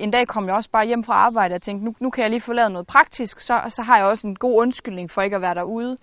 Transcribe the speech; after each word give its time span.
en 0.00 0.10
dag 0.10 0.26
kom 0.26 0.46
jeg 0.46 0.54
også 0.54 0.70
bare 0.70 0.86
hjem 0.86 1.04
fra 1.04 1.14
arbejde 1.14 1.54
og 1.54 1.62
tænkte, 1.62 1.84
nu, 1.84 1.94
nu 2.00 2.10
kan 2.10 2.22
jeg 2.22 2.30
lige 2.30 2.40
få 2.40 2.52
lavet 2.52 2.72
noget 2.72 2.86
praktisk, 2.86 3.40
så, 3.40 3.54
så 3.68 3.82
har 3.82 3.96
jeg 3.96 4.06
også 4.06 4.26
en 4.26 4.34
god 4.34 4.54
undskyldning 4.62 5.10
for 5.10 5.22
ikke 5.22 5.36
at 5.36 5.42
være 5.42 5.54
derude. 5.54 5.96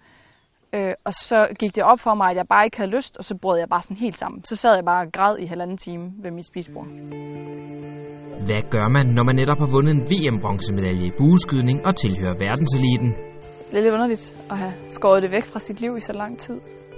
Øh, 0.73 0.93
og 1.05 1.13
så 1.13 1.47
gik 1.59 1.75
det 1.75 1.83
op 1.83 1.99
for 1.99 2.13
mig, 2.13 2.29
at 2.31 2.37
jeg 2.37 2.47
bare 2.49 2.65
ikke 2.65 2.77
havde 2.77 2.91
lyst, 2.91 3.17
og 3.17 3.23
så 3.23 3.35
brød 3.41 3.59
jeg 3.59 3.69
bare 3.69 3.81
sådan 3.81 3.97
helt 3.97 4.17
sammen. 4.17 4.45
Så 4.45 4.55
sad 4.55 4.75
jeg 4.75 4.85
bare 4.85 5.05
og 5.05 5.11
græd 5.13 5.37
i 5.39 5.45
halvanden 5.45 5.77
time 5.77 6.11
ved 6.23 6.31
mit 6.31 6.45
spisbord. 6.45 6.87
Hvad 8.47 8.61
gør 8.69 8.87
man, 8.87 9.05
når 9.05 9.23
man 9.23 9.35
netop 9.35 9.59
har 9.59 9.69
vundet 9.75 9.91
en 9.95 10.03
VM-bronzemedalje 10.11 11.05
i 11.05 11.11
bueskydning 11.17 11.85
og 11.85 11.95
tilhører 11.95 12.35
verdenseliten? 12.45 13.09
Det 13.69 13.77
er 13.77 13.81
lidt 13.81 13.93
underligt 13.93 14.35
at 14.51 14.57
have 14.57 14.73
skåret 14.87 15.23
det 15.23 15.31
væk 15.31 15.45
fra 15.45 15.59
sit 15.59 15.81
liv 15.81 15.97
i 15.97 15.99
så 15.99 16.13
lang 16.13 16.39
tid. 16.39 16.57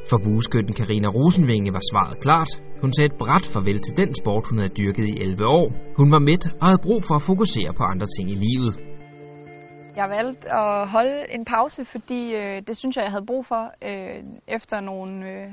For 0.10 0.18
bueskytten 0.18 0.74
Karina 0.74 1.08
Rosenvinge 1.08 1.74
var 1.74 1.84
svaret 1.92 2.20
klart. 2.20 2.52
Hun 2.82 2.94
sagde 2.94 3.06
et 3.06 3.18
bræt 3.20 3.46
farvel 3.54 3.80
til 3.80 3.98
den 3.98 4.14
sport, 4.16 4.48
hun 4.50 4.58
havde 4.58 4.74
dyrket 4.80 5.06
i 5.08 5.22
11 5.22 5.46
år. 5.46 5.68
Hun 5.98 6.12
var 6.12 6.20
midt 6.20 6.46
og 6.62 6.66
havde 6.68 6.82
brug 6.88 7.04
for 7.08 7.16
at 7.16 7.22
fokusere 7.22 7.72
på 7.78 7.84
andre 7.84 8.08
ting 8.16 8.26
i 8.36 8.38
livet. 8.46 8.74
Jeg 9.96 10.10
valgte 10.10 10.46
at 10.62 10.88
holde 10.88 11.34
en 11.36 11.46
pause, 11.46 11.86
fordi 11.86 12.22
øh, 12.36 12.62
det 12.68 12.78
synes 12.78 12.96
jeg, 12.96 13.04
jeg 13.04 13.12
havde 13.12 13.26
brug 13.26 13.46
for 13.46 13.64
øh, 13.90 14.24
efter 14.48 14.80
nogle 14.80 15.14
øh, 15.32 15.48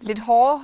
lidt 0.00 0.20
hårde 0.20 0.60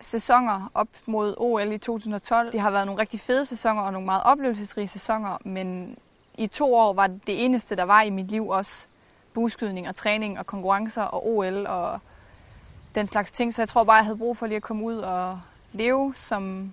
sæsoner 0.00 0.70
op 0.74 0.88
mod 1.06 1.34
OL 1.38 1.72
i 1.72 1.78
2012. 1.78 2.52
Det 2.52 2.60
har 2.60 2.70
været 2.70 2.86
nogle 2.86 3.00
rigtig 3.00 3.20
fede 3.20 3.44
sæsoner 3.44 3.82
og 3.82 3.92
nogle 3.92 4.06
meget 4.06 4.22
oplevelsesrige 4.24 4.88
sæsoner, 4.88 5.38
men 5.44 5.96
i 6.38 6.46
to 6.46 6.74
år 6.74 6.94
var 6.94 7.06
det 7.06 7.26
det 7.26 7.44
eneste, 7.44 7.76
der 7.76 7.84
var 7.84 8.02
i 8.02 8.10
mit 8.10 8.30
liv 8.30 8.48
også 8.48 8.86
buskydning 9.34 9.88
og 9.88 9.96
træning 9.96 10.38
og 10.38 10.46
konkurrencer 10.46 11.02
og 11.02 11.26
OL 11.26 11.66
og 11.66 12.00
den 12.94 13.06
slags 13.06 13.32
ting. 13.32 13.54
Så 13.54 13.62
jeg 13.62 13.68
tror 13.68 13.84
bare, 13.84 13.96
jeg 13.96 14.04
havde 14.04 14.18
brug 14.18 14.36
for 14.36 14.46
lige 14.46 14.56
at 14.56 14.62
komme 14.62 14.84
ud 14.84 14.96
og 14.96 15.40
leve 15.72 16.14
som 16.16 16.72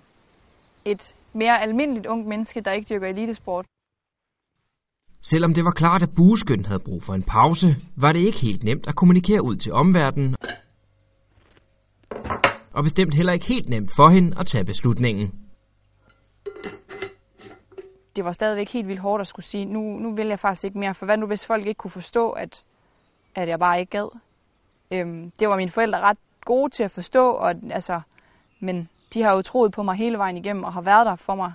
et 0.85 1.16
mere 1.34 1.62
almindeligt 1.62 2.08
ung 2.08 2.27
menneske, 2.27 2.62
der 2.62 2.72
ikke 2.72 2.94
dyrker 2.94 3.08
elitesport. 3.08 3.66
Selvom 5.22 5.54
det 5.54 5.66
var 5.66 5.72
klart, 5.72 6.04
at 6.04 6.10
bueskytten 6.15 6.65
havde 6.65 6.80
brug 6.80 7.04
for 7.04 7.13
en 7.13 7.24
pause, 7.24 7.68
var 7.96 8.12
det 8.12 8.20
ikke 8.20 8.40
helt 8.40 8.63
nemt 8.63 8.87
at 8.87 8.96
kommunikere 8.96 9.43
ud 9.43 9.55
til 9.55 9.74
omverdenen, 9.74 10.35
og 12.74 12.84
bestemt 12.84 13.13
heller 13.13 13.34
ikke 13.34 13.46
helt 13.46 13.70
nemt 13.70 13.91
for 13.96 14.07
hende 14.10 14.40
at 14.40 14.46
tage 14.48 14.65
beslutningen. 14.65 15.49
Det 18.20 18.25
var 18.25 18.31
stadigvæk 18.31 18.70
helt 18.70 18.87
vildt 18.87 19.01
hårdt 19.01 19.21
at 19.21 19.27
skulle 19.27 19.45
sige, 19.45 19.65
nu, 19.65 19.79
nu 19.79 20.15
vil 20.15 20.27
jeg 20.27 20.39
faktisk 20.39 20.63
ikke 20.63 20.79
mere, 20.79 20.95
for 20.95 21.05
hvad 21.05 21.17
nu 21.17 21.25
hvis 21.25 21.45
folk 21.45 21.67
ikke 21.67 21.77
kunne 21.77 21.91
forstå, 21.91 22.31
at, 22.31 22.63
at 23.35 23.48
jeg 23.48 23.59
bare 23.59 23.79
ikke 23.79 23.89
gad. 23.89 24.20
Øhm, 24.91 25.31
det 25.39 25.49
var 25.49 25.55
mine 25.55 25.71
forældre 25.71 25.99
ret 25.99 26.17
gode 26.45 26.70
til 26.70 26.84
at 26.84 26.91
forstå, 26.91 27.31
og, 27.31 27.55
altså, 27.71 28.01
men 28.59 28.90
de 29.13 29.21
har 29.21 29.34
jo 29.34 29.41
troet 29.41 29.71
på 29.71 29.84
mig 29.84 29.95
hele 29.95 30.17
vejen 30.17 30.37
igennem, 30.37 30.63
og 30.63 30.73
har 30.73 30.81
været 30.81 31.05
der 31.05 31.15
for 31.15 31.35
mig 31.35 31.53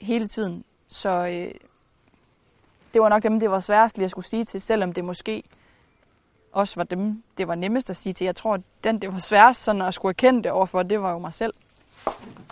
hele 0.00 0.26
tiden. 0.26 0.64
Så 0.88 1.10
øh, 1.10 1.54
det 2.92 3.02
var 3.02 3.08
nok 3.08 3.22
dem, 3.22 3.40
det 3.40 3.50
var 3.50 3.60
sværest 3.60 3.96
lige 3.96 4.04
at 4.04 4.10
skulle 4.10 4.26
sige 4.26 4.44
til, 4.44 4.60
selvom 4.60 4.92
det 4.92 5.04
måske 5.04 5.42
også 6.52 6.80
var 6.80 6.84
dem, 6.84 7.22
det 7.38 7.48
var 7.48 7.54
nemmest 7.54 7.90
at 7.90 7.96
sige 7.96 8.12
til. 8.12 8.24
Jeg 8.24 8.36
tror, 8.36 8.58
den, 8.84 8.98
det 8.98 9.12
var 9.12 9.18
sværest 9.18 9.62
sådan 9.62 9.82
at 9.82 9.94
skulle 9.94 10.10
erkende 10.10 10.42
det 10.42 10.52
overfor, 10.52 10.82
det 10.82 11.02
var 11.02 11.12
jo 11.12 11.18
mig 11.18 11.32
selv. 11.32 11.54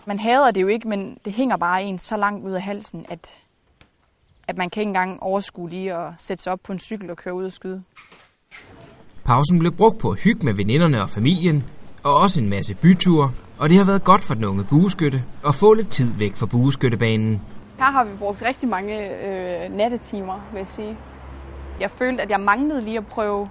Man 0.07 0.19
hader 0.19 0.51
det 0.51 0.63
jo 0.63 0.67
ikke, 0.67 0.89
men 0.89 1.19
det 1.25 1.33
hænger 1.33 1.57
bare 1.57 1.83
en 1.83 1.99
så 1.99 2.17
langt 2.17 2.47
ud 2.47 2.53
af 2.53 2.63
halsen, 2.63 3.07
at, 3.09 3.29
at 4.49 4.57
man 4.57 4.71
kan 4.71 4.81
ikke 4.81 4.89
engang 4.89 5.23
overskue 5.23 5.71
lige 5.71 5.95
at 5.95 6.13
sætte 6.19 6.43
sig 6.43 6.53
op 6.53 6.61
på 6.65 6.73
en 6.73 6.79
cykel 6.79 7.11
og 7.11 7.17
køre 7.17 7.35
ud 7.35 7.45
og 7.45 7.53
skyde. 7.53 7.83
Pausen 9.25 9.59
blev 9.59 9.73
brugt 9.73 9.99
på 9.99 10.11
at 10.11 10.21
hygge 10.21 10.47
med 10.47 10.55
veninderne 10.55 11.03
og 11.03 11.11
familien, 11.11 11.65
og 12.03 12.15
også 12.15 12.41
en 12.41 12.51
masse 12.51 12.75
byture, 12.75 13.31
og 13.59 13.69
det 13.69 13.79
har 13.79 13.85
været 13.85 14.05
godt 14.05 14.25
for 14.25 14.35
den 14.35 14.45
unge 14.45 14.65
bueskytte 14.65 15.25
at 15.47 15.55
få 15.55 15.75
lidt 15.75 15.91
tid 15.91 16.13
væk 16.19 16.37
fra 16.37 16.47
bueskyttebanen. 16.47 17.43
Her 17.79 17.91
har 17.91 18.05
vi 18.05 18.17
brugt 18.17 18.43
rigtig 18.43 18.69
mange 18.69 18.95
øh, 19.27 19.71
nattetimer, 19.71 20.41
vil 20.53 20.59
jeg 20.59 20.69
sige. 20.69 20.97
Jeg 21.81 21.91
følte, 21.91 22.23
at 22.23 22.31
jeg 22.31 22.41
manglede 22.41 22.81
lige 22.81 22.99
at 22.99 23.07
prøve, 23.07 23.49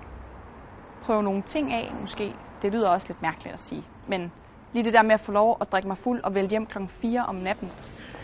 prøve 1.01 1.23
nogle 1.23 1.41
ting 1.41 1.73
af, 1.73 1.93
måske. 2.01 2.35
Det 2.61 2.71
lyder 2.71 2.89
også 2.89 3.07
lidt 3.09 3.21
mærkeligt 3.21 3.53
at 3.53 3.59
sige. 3.59 3.83
Men 4.07 4.31
lige 4.73 4.83
det 4.83 4.93
der 4.93 5.01
med 5.01 5.11
at 5.11 5.19
få 5.19 5.31
lov 5.31 5.57
at 5.61 5.71
drikke 5.71 5.87
mig 5.87 5.97
fuld 5.97 6.23
og 6.23 6.35
vælge 6.35 6.49
hjem 6.49 6.65
kl. 6.65 6.77
4 6.87 7.25
om 7.25 7.35
natten. 7.35 7.71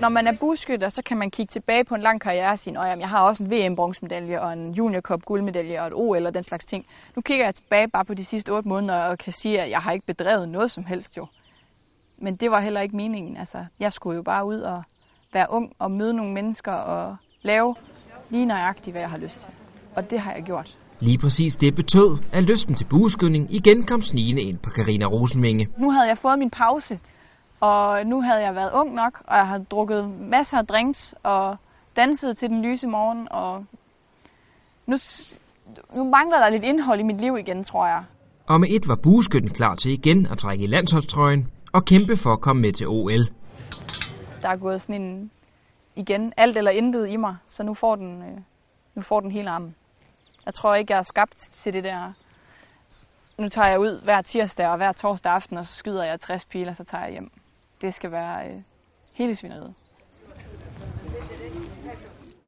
Når 0.01 0.09
man 0.09 0.27
er 0.27 0.33
buskytter, 0.39 0.89
så 0.89 1.03
kan 1.03 1.17
man 1.17 1.31
kigge 1.31 1.49
tilbage 1.51 1.83
på 1.83 1.95
en 1.95 2.01
lang 2.01 2.21
karriere 2.21 2.51
og 2.51 2.59
sige, 2.59 2.79
at 2.79 2.99
jeg 2.99 3.09
har 3.09 3.21
også 3.21 3.43
en 3.43 3.51
VM-bronzemedalje 3.51 4.41
og 4.41 4.53
en 4.53 4.71
Junior 4.73 5.01
Cup 5.01 5.25
guldmedalje 5.25 5.81
og 5.81 5.87
et 5.87 5.93
OL 5.93 6.25
og 6.25 6.33
den 6.33 6.43
slags 6.43 6.65
ting. 6.65 6.85
Nu 7.15 7.21
kigger 7.21 7.45
jeg 7.45 7.55
tilbage 7.55 7.87
bare 7.87 8.05
på 8.05 8.13
de 8.13 8.25
sidste 8.25 8.49
8 8.49 8.69
måneder 8.69 8.99
og 9.03 9.17
kan 9.17 9.33
sige, 9.33 9.61
at 9.61 9.69
jeg 9.69 9.79
har 9.79 9.91
ikke 9.91 10.05
bedrevet 10.05 10.49
noget 10.49 10.71
som 10.71 10.85
helst 10.85 11.17
jo. 11.17 11.27
Men 12.17 12.35
det 12.35 12.51
var 12.51 12.61
heller 12.61 12.81
ikke 12.81 12.95
meningen. 12.95 13.37
Altså, 13.37 13.65
jeg 13.79 13.93
skulle 13.93 14.15
jo 14.15 14.23
bare 14.23 14.45
ud 14.45 14.59
og 14.59 14.83
være 15.33 15.47
ung 15.49 15.73
og 15.79 15.91
møde 15.91 16.13
nogle 16.13 16.33
mennesker 16.33 16.71
og 16.71 17.15
lave 17.41 17.75
lige 18.29 18.45
nøjagtigt, 18.45 18.93
hvad 18.93 19.01
jeg 19.01 19.09
har 19.09 19.17
lyst 19.17 19.41
til. 19.41 19.64
Og 19.95 20.11
det 20.11 20.19
har 20.19 20.33
jeg 20.33 20.43
gjort. 20.43 20.77
Lige 20.99 21.17
præcis 21.17 21.55
det 21.55 21.75
betød, 21.75 22.17
at 22.31 22.43
lysten 22.43 22.75
til 22.75 22.85
bueskydning 22.85 23.53
igen 23.53 23.83
kom 23.83 24.01
snigende 24.01 24.41
ind 24.41 24.57
på 24.57 24.69
Karina 24.69 25.05
Rosenvinge. 25.05 25.67
Nu 25.77 25.91
havde 25.91 26.07
jeg 26.07 26.17
fået 26.17 26.39
min 26.39 26.49
pause, 26.49 26.99
og 27.59 28.05
nu 28.05 28.21
havde 28.21 28.41
jeg 28.41 28.55
været 28.55 28.71
ung 28.73 28.93
nok, 28.93 29.21
og 29.27 29.37
jeg 29.37 29.47
havde 29.47 29.65
drukket 29.71 30.09
masser 30.19 30.57
af 30.57 30.67
drinks 30.67 31.15
og 31.23 31.57
danset 31.95 32.37
til 32.37 32.49
den 32.49 32.61
lyse 32.61 32.87
morgen, 32.87 33.27
og 33.31 33.65
nu, 34.85 34.97
nu 35.95 36.03
mangler 36.03 36.37
der 36.37 36.49
lidt 36.49 36.63
indhold 36.63 36.99
i 36.99 37.03
mit 37.03 37.21
liv 37.21 37.37
igen, 37.37 37.63
tror 37.63 37.87
jeg. 37.87 38.03
Og 38.47 38.59
med 38.59 38.69
et 38.69 38.87
var 38.87 38.95
bueskytten 39.03 39.49
klar 39.49 39.75
til 39.75 39.91
igen 39.91 40.25
at 40.25 40.37
trække 40.37 40.63
i 40.63 40.67
landsholdstrøjen 40.67 41.47
og 41.73 41.85
kæmpe 41.85 42.17
for 42.17 42.29
at 42.29 42.41
komme 42.41 42.61
med 42.61 42.71
til 42.71 42.87
OL 42.87 43.25
der 44.45 44.51
er 44.51 44.57
gået 44.57 44.81
sådan 44.81 45.01
en, 45.01 45.31
igen, 45.95 46.33
alt 46.37 46.57
eller 46.57 46.71
intet 46.71 47.09
i 47.09 47.15
mig, 47.15 47.35
så 47.47 47.63
nu 47.63 47.73
får 47.73 47.95
den, 47.95 48.21
øh, 48.21 48.37
nu 48.95 49.01
får 49.01 49.19
den 49.19 49.31
hele 49.31 49.49
armen. 49.49 49.75
Jeg 50.45 50.53
tror 50.53 50.75
ikke, 50.75 50.93
jeg 50.93 50.99
er 50.99 51.03
skabt 51.03 51.37
til 51.37 51.73
det 51.73 51.83
der, 51.83 52.13
nu 53.37 53.49
tager 53.49 53.67
jeg 53.67 53.79
ud 53.79 54.01
hver 54.03 54.21
tirsdag 54.21 54.67
og 54.67 54.77
hver 54.77 54.91
torsdag 54.91 55.31
aften, 55.31 55.57
og 55.57 55.65
så 55.65 55.73
skyder 55.73 56.03
jeg 56.03 56.19
60 56.19 56.45
piler, 56.45 56.73
så 56.73 56.83
tager 56.83 57.03
jeg 57.03 57.11
hjem. 57.11 57.31
Det 57.81 57.93
skal 57.93 58.11
være 58.11 58.49
øh, 58.49 58.61
hele 59.13 59.35
svineriet. 59.35 59.75